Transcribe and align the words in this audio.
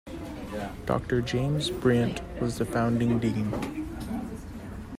Doctor 0.87 1.21
James 1.21 1.69
Bryant 1.69 2.21
was 2.41 2.57
the 2.57 2.65
founding 2.65 3.19
Dean. 3.19 3.51